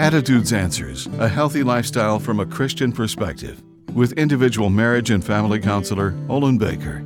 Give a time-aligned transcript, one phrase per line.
[0.00, 3.62] Attitudes Answers A Healthy Lifestyle from a Christian Perspective
[3.92, 7.04] with individual marriage and family counselor Olin Baker.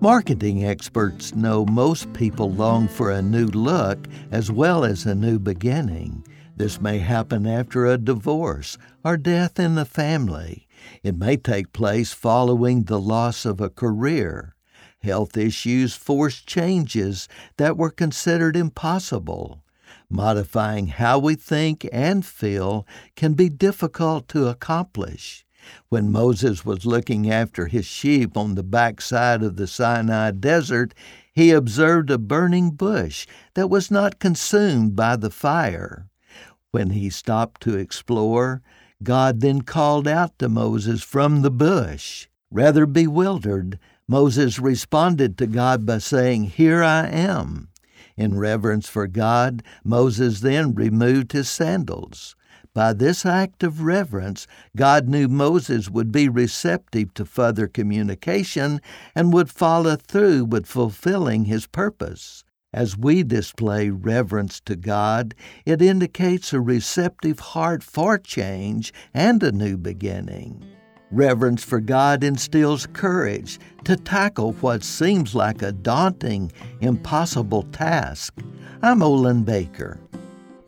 [0.00, 5.38] Marketing experts know most people long for a new look as well as a new
[5.38, 6.24] beginning.
[6.56, 10.66] This may happen after a divorce or death in the family.
[11.02, 14.56] It may take place following the loss of a career.
[15.02, 19.63] Health issues force changes that were considered impossible.
[20.08, 22.86] Modifying how we think and feel
[23.16, 25.44] can be difficult to accomplish.
[25.88, 30.94] When Moses was looking after his sheep on the backside of the Sinai desert,
[31.32, 36.08] he observed a burning bush that was not consumed by the fire.
[36.70, 38.62] When he stopped to explore,
[39.02, 42.28] God then called out to Moses from the bush.
[42.50, 47.68] Rather bewildered, Moses responded to God by saying, Here I am.
[48.16, 52.36] In reverence for God, Moses then removed his sandals.
[52.74, 58.80] By this act of reverence, God knew Moses would be receptive to further communication
[59.14, 62.42] and would follow through with fulfilling his purpose.
[62.72, 69.52] As we display reverence to God, it indicates a receptive heart for change and a
[69.52, 70.73] new beginning.
[71.14, 78.34] Reverence for God instills courage to tackle what seems like a daunting, impossible task.
[78.82, 80.00] I'm Olin Baker.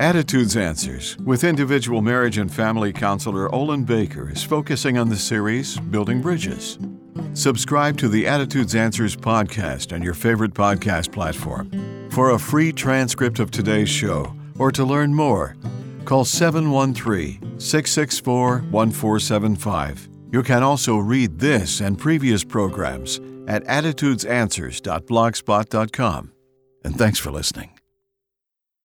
[0.00, 5.78] Attitudes Answers with individual marriage and family counselor Olin Baker is focusing on the series
[5.78, 6.76] Building Bridges.
[7.34, 11.70] Subscribe to the Attitudes Answers podcast on your favorite podcast platform.
[12.10, 15.54] For a free transcript of today's show or to learn more,
[16.04, 20.11] call 713 664 1475.
[20.32, 26.32] You can also read this and previous programs at attitudesanswers.blogspot.com.
[26.84, 27.71] And thanks for listening.